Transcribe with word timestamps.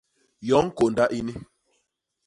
Yoñ 0.49 0.67
kônda 0.77 1.05
ini! 1.19 1.33